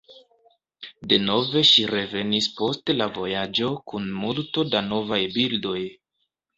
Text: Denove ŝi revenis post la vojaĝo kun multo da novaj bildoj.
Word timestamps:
Denove 1.11 1.63
ŝi 1.73 1.85
revenis 1.91 2.49
post 2.63 2.95
la 2.97 3.11
vojaĝo 3.21 3.71
kun 3.93 4.11
multo 4.27 4.69
da 4.75 4.87
novaj 4.93 5.25
bildoj. 5.41 5.81